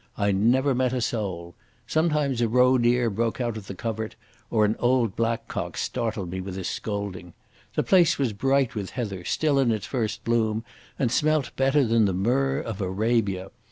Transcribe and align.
I 0.17 0.31
never 0.31 0.73
met 0.73 0.93
a 0.93 0.99
soul. 0.99 1.53
Sometimes 1.85 2.41
a 2.41 2.47
roe 2.47 2.79
deer 2.79 3.07
broke 3.11 3.39
out 3.39 3.55
of 3.55 3.67
the 3.67 3.75
covert, 3.75 4.15
or 4.49 4.65
an 4.65 4.75
old 4.79 5.15
blackcock 5.15 5.77
startled 5.77 6.31
me 6.31 6.41
with 6.41 6.55
his 6.55 6.67
scolding. 6.67 7.35
The 7.75 7.83
place 7.83 8.17
was 8.17 8.33
bright 8.33 8.73
with 8.73 8.89
heather, 8.89 9.23
still 9.23 9.59
in 9.59 9.71
its 9.71 9.85
first 9.85 10.23
bloom, 10.23 10.65
and 10.97 11.11
smelt 11.11 11.55
better 11.55 11.83
than 11.85 12.05
the 12.05 12.13
myrrh 12.13 12.59
of 12.61 12.81
Arabia. 12.81 13.51